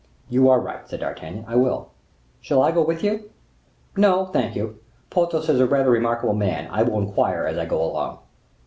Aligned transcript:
"You 0.31 0.49
are 0.49 0.59
right," 0.59 0.89
said 0.89 1.01
D'Artagnan, 1.01 1.45
"I 1.47 1.55
will." 1.57 1.91
"Shall 2.41 2.63
I 2.63 2.71
go 2.71 2.81
with 2.83 3.03
you?" 3.03 3.29
"No, 3.95 4.25
thank 4.25 4.55
you; 4.55 4.79
Porthos 5.11 5.47
is 5.47 5.59
a 5.59 5.67
rather 5.67 5.91
remarkable 5.91 6.33
man: 6.33 6.67
I 6.71 6.81
will 6.81 6.97
inquire 6.97 7.45
as 7.45 7.59
I 7.59 7.65
go 7.67 7.83
along." 7.83 8.17